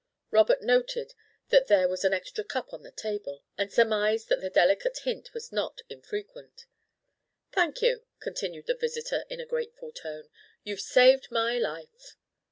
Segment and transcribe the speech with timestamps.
[0.31, 1.13] Robert noted
[1.49, 5.31] that there was an extra cup on the table, and surmised that the delicate hint
[5.31, 6.65] was not infrequent.
[7.51, 10.27] "Thank you," continued the visitor in a grateful tone;
[10.63, 12.15] "you've saved my life."